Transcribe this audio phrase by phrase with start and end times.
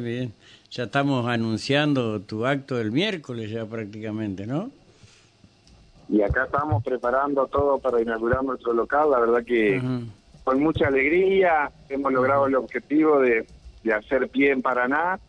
[0.00, 0.32] bien.
[0.70, 4.70] Ya estamos anunciando tu acto del miércoles ya prácticamente, ¿no?
[6.08, 9.10] Y acá estamos preparando todo para inaugurar nuestro local.
[9.10, 9.80] La verdad que
[10.44, 13.46] con mucha alegría hemos logrado el objetivo de,
[13.84, 15.20] de hacer pie en Paraná.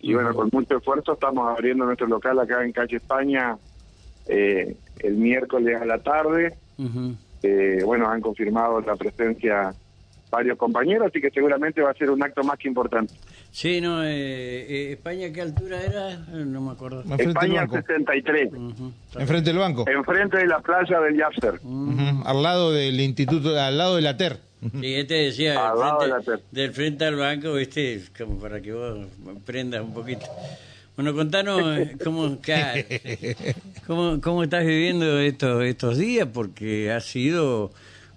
[0.00, 3.58] Y bueno, con mucho esfuerzo estamos abriendo nuestro local acá en Calle España
[4.26, 6.54] eh, el miércoles a la tarde.
[7.42, 9.74] Eh, bueno, han confirmado la presencia
[10.30, 13.12] varios compañeros, así que seguramente va a ser un acto más que importante.
[13.52, 16.16] Sí, no, eh, eh ¿España qué altura era?
[16.28, 17.02] No me acuerdo.
[17.18, 18.50] España 63.
[19.18, 19.84] Enfrente del banco.
[19.88, 21.60] Enfrente de la playa del Yapser.
[22.24, 24.38] Al lado del instituto, al lado de la TER.
[24.60, 29.06] Sí, este decía, al frente, del frente al banco, este, como para que vos
[29.46, 30.26] prendas un poquito.
[30.96, 32.38] Bueno, contanos cómo,
[33.86, 37.70] cómo, cómo estás viviendo estos, estos días, porque ha sido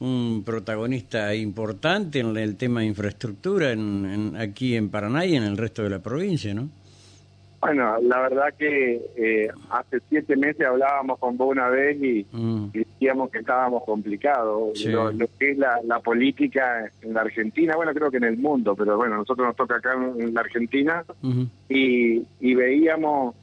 [0.00, 5.56] un protagonista importante en el tema de infraestructura en, aquí en Paraná y en el
[5.56, 6.68] resto de la provincia, ¿no?
[7.60, 12.70] Bueno, la verdad que eh, hace siete meses hablábamos con vos una vez y, mm.
[12.72, 14.80] decíamos que estábamos complicados.
[14.84, 18.96] Lo, que es la, política en la Argentina, bueno, creo que en el mundo, pero
[18.96, 21.04] bueno, nosotros nos toca acá en la Argentina
[21.68, 23.34] y, y veíamos,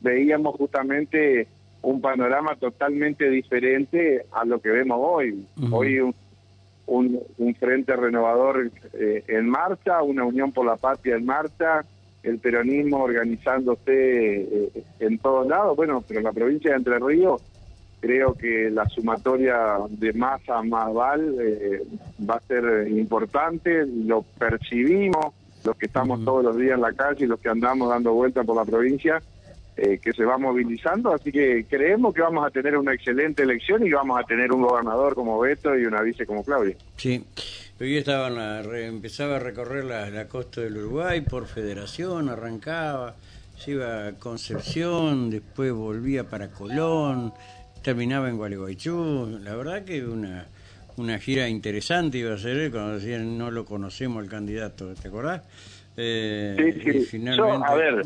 [0.00, 1.46] veíamos justamente
[1.82, 5.46] un panorama totalmente diferente a lo que vemos hoy.
[5.70, 6.14] Hoy un,
[6.86, 11.84] un, frente renovador eh, en marcha, una unión por la patria en marcha,
[12.22, 15.76] el peronismo organizándose eh, en todos lados.
[15.76, 17.42] Bueno, pero en la provincia de Entre Ríos
[18.00, 21.82] creo que la sumatoria de masa más val eh,
[22.28, 27.24] va a ser importante, lo percibimos, los que estamos todos los días en la calle
[27.24, 29.22] y los que andamos dando vueltas por la provincia,
[29.76, 33.86] eh, que se va movilizando, así que creemos que vamos a tener una excelente elección
[33.86, 36.76] y vamos a tener un gobernador como Beto y una vice como Claudia.
[36.96, 37.24] Sí,
[37.78, 43.16] yo estaba empezaba a recorrer la, costa del Uruguay por federación, arrancaba,
[43.56, 47.32] se iba a Concepción, después volvía para Colón,
[47.82, 50.46] terminaba en Gualeguaychú, la verdad que una
[51.00, 55.42] una gira interesante iba a ser cuando decían no lo conocemos el candidato, ¿te acordás?
[55.96, 57.24] Eh, sí, sí.
[57.26, 58.02] a ver,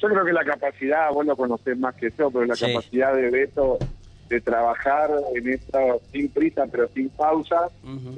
[0.00, 3.30] yo creo que la capacidad, vos lo conocés más que yo, pero la capacidad de
[3.30, 3.78] Beto
[4.28, 5.78] de trabajar en esto
[6.10, 7.68] sin prisa pero sin pausa,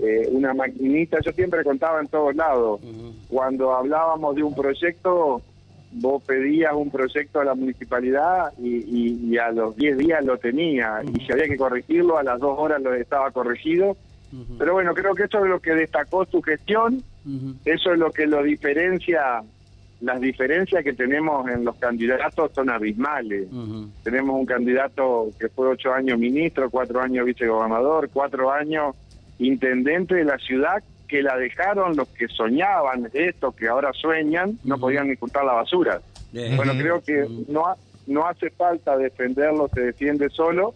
[0.00, 2.80] eh, una maquinita, yo siempre contaba en todos lados,
[3.28, 5.42] cuando hablábamos de un proyecto,
[5.92, 11.24] vos pedías un proyecto a la municipalidad y, a los 10 días lo tenía, y
[11.24, 13.96] si había que corregirlo, a las 2 horas lo estaba corregido,
[14.58, 17.02] pero bueno, creo que eso es lo que destacó su gestión,
[17.64, 19.42] eso es lo que lo diferencia
[20.04, 23.48] las diferencias que tenemos en los candidatos son abismales.
[24.02, 28.94] Tenemos un candidato que fue ocho años ministro, cuatro años vicegobernador, cuatro años
[29.38, 34.78] intendente de la ciudad, que la dejaron los que soñaban esto, que ahora sueñan, no
[34.78, 36.00] podían ni juntar la basura.
[36.56, 37.64] Bueno, creo que no,
[38.06, 40.74] no hace falta defenderlo, se defiende solo,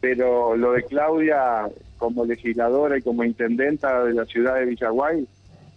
[0.00, 5.26] pero lo de Claudia como legisladora y como intendenta de la ciudad de Villaguay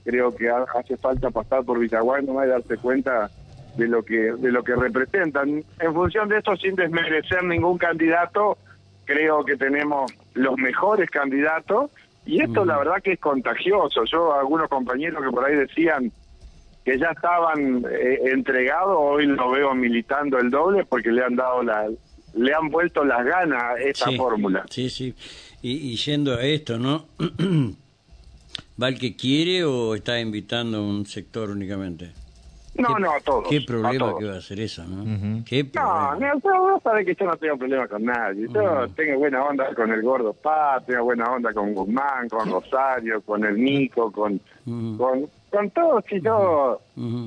[0.08, 3.30] creo que hace falta pasar por Villaguay no y darse cuenta
[3.76, 5.66] de lo que de lo que representan.
[5.82, 8.58] En función de esto, sin desmerecer ningún candidato,
[9.04, 11.92] creo que tenemos los mejores candidatos
[12.26, 14.06] y esto la verdad que es contagioso.
[14.06, 16.10] Yo algunos compañeros que por ahí decían
[16.86, 21.64] que ya estaban eh, entregados, hoy lo veo militando el doble porque le han dado
[21.64, 21.86] la
[22.34, 24.64] le han vuelto las ganas a esa fórmula.
[24.70, 25.14] Sí, sí.
[25.62, 27.08] Y, y yendo a esto, ¿no?
[28.82, 32.12] ¿Va el que quiere o está invitando a un sector únicamente?
[32.78, 33.48] No, no, a todos.
[33.50, 35.44] ¿Qué problema que va a ser eso, no?
[35.44, 36.16] ¿Qué problema?
[36.20, 38.48] No, no, sabes que yo no tengo problema con nadie.
[38.54, 43.22] Yo tengo buena onda con el Gordo Paz, tengo buena onda con Guzmán, con Rosario,
[43.22, 46.04] con el Nico, con, con, con todos.
[46.12, 46.80] Y yo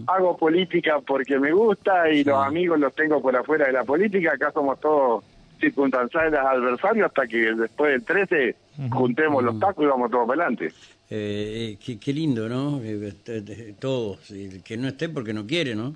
[0.07, 4.35] hago política porque me gusta y los amigos los tengo por afuera de la política.
[4.35, 5.25] Acá somos todos
[5.59, 8.57] circunstanciales adversarios hasta que después del 13
[8.91, 10.73] juntemos los tacos y vamos todos para adelante.
[11.12, 12.81] Eh, qué, lindo, ¿no?
[12.84, 15.94] Eh, todos, el que no esté porque no quiere, ¿no?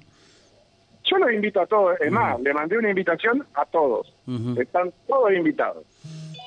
[1.04, 4.12] Yo los invito a todos, es más, le mandé una invitación a todos,
[4.56, 5.84] están todos invitados.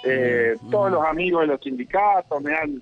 [0.03, 2.81] Eh, todos los amigos de los sindicatos me han,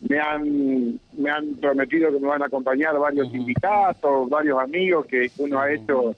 [0.00, 5.30] me han me han prometido que me van a acompañar varios sindicatos, varios amigos que
[5.38, 6.14] uno ha hecho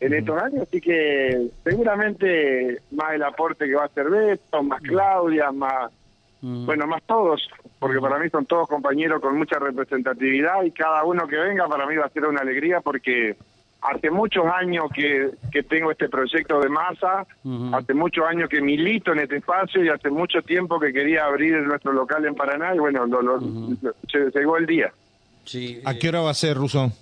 [0.00, 4.80] en estos años, así que seguramente más el aporte que va a hacer Beto, más
[4.82, 5.90] Claudia, más
[6.40, 7.48] bueno, más todos,
[7.78, 11.86] porque para mí son todos compañeros con mucha representatividad y cada uno que venga para
[11.86, 13.36] mí va a ser una alegría porque
[13.80, 17.26] hace muchos años que, que tengo este proyecto de masa,
[17.72, 21.56] hace muchos años que milito en este espacio y hace mucho tiempo que quería abrir
[21.62, 23.06] nuestro local en Paraná y bueno,
[24.34, 24.92] llegó el día.
[25.44, 26.92] Sí, ¿A qué hora va a ser, Ruso?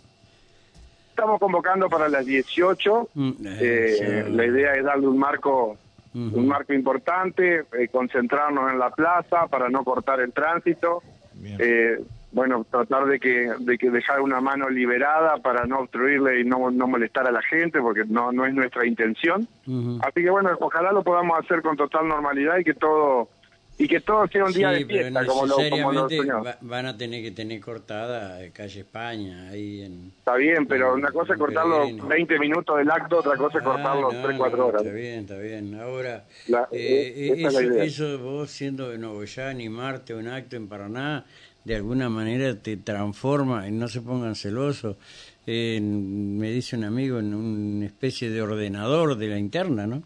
[1.17, 3.09] estamos convocando para las 18.
[3.15, 5.79] Mm, eh, la idea es darle un marco
[6.17, 11.03] un marco importante, eh, concentrarnos en la plaza para no cortar el tránsito.
[11.45, 12.01] Eh,
[12.33, 16.71] bueno, tratar de que, de que dejar una mano liberada para no obstruirle y no,
[16.71, 19.47] no molestar a la gente, porque no, no es nuestra intención.
[20.03, 23.29] Así que bueno, ojalá lo podamos hacer con total normalidad y que todo
[23.79, 25.93] y que todo sea un día de fiesta, como lo, como
[26.63, 30.13] van a tener que tener cortada calle España ahí en...
[30.19, 33.73] Está bien, pero una cosa es cortarlo 20 minutos del acto, otra cosa es ah,
[33.73, 34.83] cortarlo 3, 4 horas.
[34.83, 35.79] Está bien, está bien.
[35.79, 36.25] Ahora,
[36.73, 41.27] eh, eso, eso, vos siendo de Nuevo Ya, animarte un acto en Paraná,
[41.65, 44.97] de alguna manera te transforma, y no se pongan celosos,
[45.47, 50.03] me dice un amigo, en una especie de ordenador de la interna, ¿no?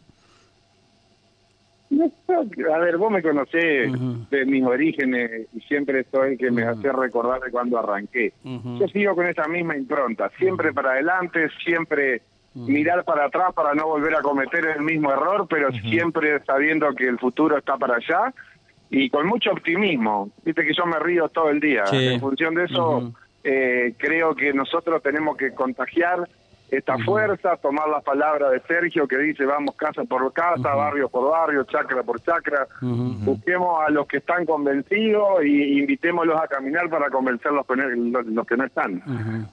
[2.75, 3.91] A ver, vos me conocés
[4.31, 8.33] de mis orígenes y siempre soy el que me hace recordar de cuando arranqué.
[8.45, 12.23] Yo sigo con esa misma impronta, siempre para adelante, siempre
[12.55, 17.07] mirar para atrás para no volver a cometer el mismo error, pero siempre sabiendo que
[17.07, 18.35] el futuro está para allá
[18.91, 20.31] y con mucho optimismo.
[20.45, 21.85] Viste que yo me río todo el día.
[21.93, 23.13] En función de eso,
[23.45, 26.29] eh, creo que nosotros tenemos que contagiar
[26.71, 31.31] esta fuerza, tomar la palabra de Sergio que dice vamos casa por casa, barrio por
[31.31, 37.11] barrio, chacra por chacra, busquemos a los que están convencidos y invitémoslos a caminar para
[37.11, 37.67] convencer los,
[38.27, 39.03] los que no están.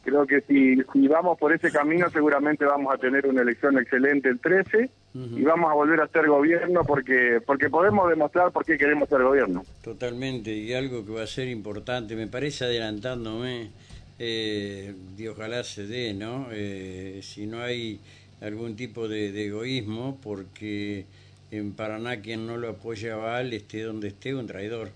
[0.03, 4.29] Creo que si, si vamos por ese camino seguramente vamos a tener una elección excelente
[4.29, 8.77] el 13 y vamos a volver a ser gobierno porque porque podemos demostrar por qué
[8.77, 9.63] queremos ser gobierno.
[9.83, 13.71] Totalmente, y algo que va a ser importante, me parece adelantándome
[14.19, 16.47] eh, y ojalá se dé, ¿no?
[16.51, 17.99] Eh, si no hay
[18.41, 21.05] algún tipo de, egoísmo, porque
[21.51, 24.89] en Paraná quien no lo apoya a Val, esté donde esté, un traidor,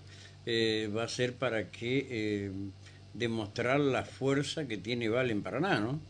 [0.46, 2.50] eh, va a ser para que eh,
[3.14, 6.00] demostrar la fuerza que tiene Val en Paraná, ¿no?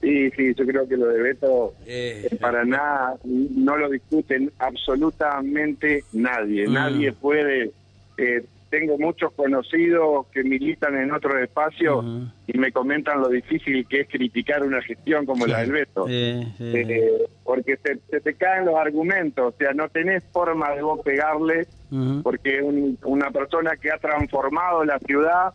[0.00, 6.68] Sí, sí, yo creo que lo de Beto en Paraná no lo discuten absolutamente nadie.
[6.68, 6.72] Mm.
[6.74, 7.70] Nadie puede
[8.18, 8.44] eh,
[8.80, 12.04] tengo muchos conocidos que militan en otros espacios
[12.48, 16.06] y me comentan lo difícil que es criticar una gestión como la del Beto.
[16.08, 21.68] Eh, porque se, te caen los argumentos, o sea, no tenés forma de vos pegarle,
[22.24, 25.54] porque un, una persona que ha transformado la ciudad,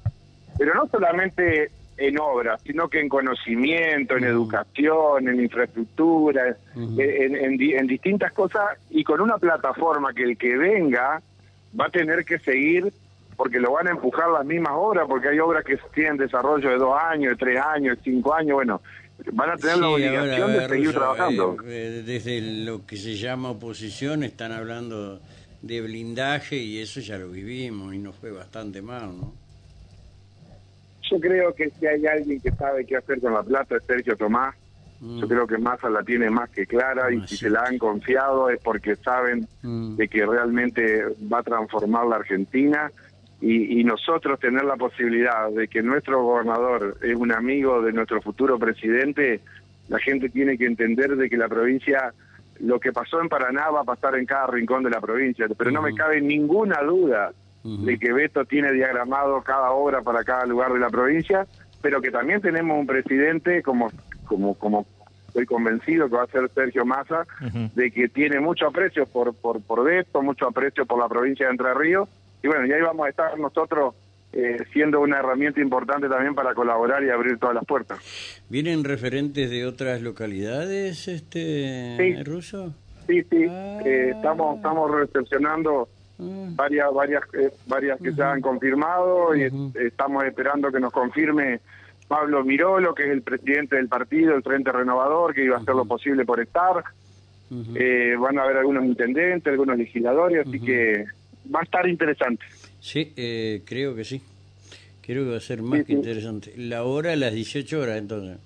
[0.57, 7.87] pero no solamente en obras, sino que en conocimiento, en educación, en infraestructura, en, en
[7.87, 11.21] distintas cosas, y con una plataforma que el que venga
[11.77, 12.93] va a tener que seguir
[13.39, 16.75] porque lo van a empujar las mismas obras, porque hay obras que tienen desarrollo de
[16.75, 18.81] dos años, de tres años, de cinco años, bueno,
[19.31, 21.55] van a tener la obligación de seguir trabajando.
[21.63, 25.21] Eh, eh, desde lo que se llama oposición están hablando
[25.61, 29.33] de blindaje y eso ya lo vivimos y nos fue bastante mal, ¿no?
[31.09, 34.17] Yo creo que si hay alguien que sabe qué hacer con la plata es Sergio
[34.17, 34.53] Tomás.
[34.99, 35.29] Yo mm.
[35.29, 38.59] creo que Massa la tiene más que clara y si se la han confiado es
[38.61, 39.95] porque saben mm.
[39.95, 42.91] de que realmente va a transformar la Argentina
[43.41, 48.59] y, nosotros tener la posibilidad de que nuestro gobernador es un amigo de nuestro futuro
[48.59, 49.39] presidente,
[49.87, 52.13] la gente tiene que entender de que la provincia,
[52.59, 55.71] lo que pasó en Paraná va a pasar en cada rincón de la provincia, pero
[55.71, 57.31] no me cabe ninguna duda
[57.63, 61.47] de que Beto tiene diagramado cada obra para cada lugar de la provincia,
[61.81, 63.89] pero que también tenemos un presidente como
[64.25, 64.85] como como
[65.27, 67.25] estoy convencido que va a ser Sergio Massa,
[67.75, 71.51] de que tiene mucho aprecio por, por, por Beto, mucho aprecio por la provincia de
[71.51, 72.09] Entre Ríos,
[72.43, 73.95] y bueno, y ahí vamos a estar nosotros
[74.31, 77.97] eh, siendo una herramienta importante también para colaborar y abrir todas las puertas.
[78.47, 82.75] ¿Vienen referentes de otras localidades, este ruso?
[83.07, 83.79] Sí, sí, ah.
[83.83, 86.23] eh, estamos estamos recepcionando ah.
[86.51, 91.59] varias varias eh, varias que se han confirmado y estamos esperando que nos confirme
[92.07, 95.73] Pablo Mirolo, que es el presidente del partido, el Frente Renovador, que iba a hacer
[95.73, 96.83] lo posible por estar.
[97.49, 101.05] van a haber algunos intendentes, algunos legisladores, así que
[101.53, 102.43] va a estar interesante.
[102.79, 104.21] Sí, eh, creo que sí.
[105.01, 106.53] Creo que va a ser más que interesante.
[106.55, 108.37] La hora a las 18 horas, entonces.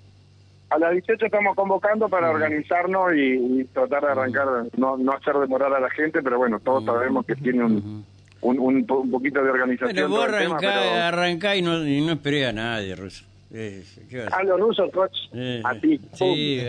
[0.69, 4.47] A las 18 estamos convocando para organizarnos y, tratar de arrancar,
[4.77, 8.05] no, no hacer demorar a la gente, pero bueno, todos sabemos que tiene un,
[8.41, 10.09] un, un, poquito de organización.
[10.09, 13.25] Bueno, vos arrancá, y, no, y no esperé a nadie, Ruso.
[13.55, 13.83] Eh,
[14.31, 15.15] a los rusos, coach.
[15.31, 16.00] Eh, a ti.
[16.13, 16.59] Sí,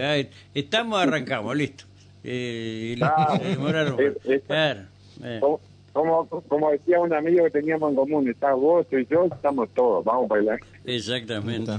[0.55, 1.85] estamos, arrancamos, listo.
[2.23, 3.97] Eh, ah, demoraron.
[4.47, 4.83] claro.
[5.95, 10.05] Como, como decía un amigo que teníamos en común, está vos y yo, estamos todos,
[10.05, 10.59] vamos a bailar.
[10.85, 11.71] Exactamente.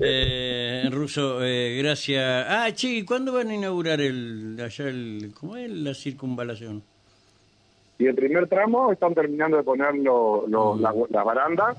[0.00, 2.46] eh, Ruso, eh, gracias.
[2.48, 6.82] Ah, che, ¿cuándo van a inaugurar el, allá el, cómo es la circunvalación?
[7.98, 11.74] Y el primer tramo están terminando de poner lo, la, baranda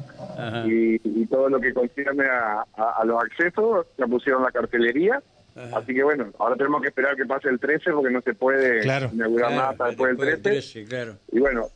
[0.67, 5.19] y, todo lo que concierne a, los accesos, ya pusieron la cartelería.
[5.73, 8.85] Así que bueno, ahora tenemos que esperar que pase el 13 porque no se puede
[9.13, 10.85] inaugurar nada hasta después del 13.
[11.31, 11.67] Y bueno,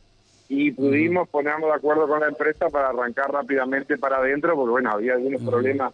[0.48, 4.90] y pudimos ponernos de acuerdo con la empresa para arrancar rápidamente para adentro porque bueno,
[4.90, 5.92] había algunos problemas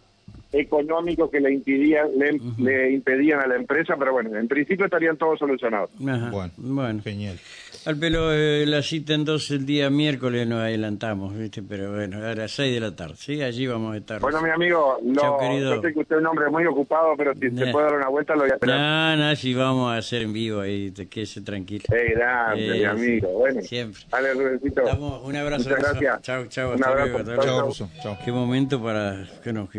[0.53, 5.39] económicos que le impedían, le, impedían a la empresa, pero bueno, en principio estarían todos
[5.39, 5.89] solucionados.
[5.97, 7.39] Bueno, bueno, genial.
[7.83, 11.63] Al pelo eh, la cita entonces el día miércoles nos adelantamos, ¿viste?
[11.63, 13.41] Pero bueno, a las 6 de la tarde, ¿sí?
[13.41, 14.19] Allí vamos a estar.
[14.19, 17.49] Bueno, mi amigo, no, yo sé que usted es un hombre muy ocupado, pero si
[17.49, 19.17] se puede dar una vuelta lo voy a esperar.
[19.17, 21.83] No, no, si vamos a hacer en vivo ahí, te quede tranquilo.
[21.91, 23.29] Eh, grande, mi amigo.
[23.29, 24.03] Bueno, siempre.
[24.11, 24.83] Dale, Rubensito.
[25.23, 25.69] un abrazo.
[25.69, 26.21] Muchas gracias.
[26.21, 26.75] Chao, chao.
[26.75, 27.23] Un abrazo.
[27.41, 28.17] Chao, chao.
[28.23, 29.69] Qué momento para que nos